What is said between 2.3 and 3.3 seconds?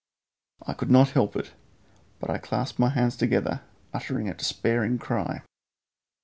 clasped my hands